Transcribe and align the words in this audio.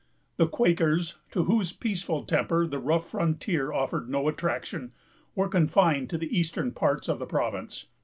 The 0.37 0.47
Quakers, 0.47 1.19
to 1.29 1.43
whose 1.43 1.71
peaceful 1.71 2.23
temper 2.23 2.65
the 2.65 2.79
rough 2.79 3.07
frontier 3.11 3.71
offered 3.71 4.09
no 4.09 4.27
attraction, 4.27 4.93
were 5.35 5.47
confined 5.47 6.09
to 6.09 6.17
the 6.17 6.35
eastern 6.35 6.71
parts 6.71 7.07
of 7.07 7.19
the 7.19 7.27
province. 7.27 7.85